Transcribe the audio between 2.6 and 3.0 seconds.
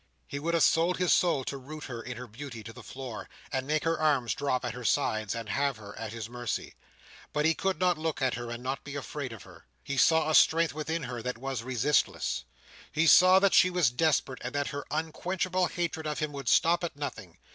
to the